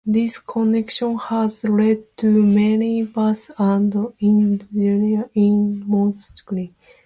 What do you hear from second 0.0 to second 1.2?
This condition